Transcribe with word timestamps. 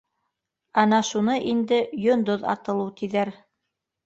Ана 0.83 1.01
шуны 1.09 1.35
инде 1.51 1.79
йондоҙ 2.07 2.49
атылыу 2.55 2.89
тиҙәр. 3.03 3.35